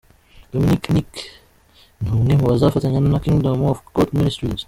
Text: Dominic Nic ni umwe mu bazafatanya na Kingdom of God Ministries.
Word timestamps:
Dominic 0.53 0.83
Nic 0.95 1.11
ni 2.01 2.09
umwe 2.17 2.33
mu 2.39 2.45
bazafatanya 2.51 2.99
na 3.01 3.23
Kingdom 3.23 3.57
of 3.71 3.79
God 3.95 4.09
Ministries. 4.19 4.59